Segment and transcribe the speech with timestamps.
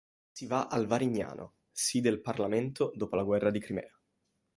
[0.31, 4.01] Si va al Varignano; Si del Parlamento dopo la guerra di Crimea.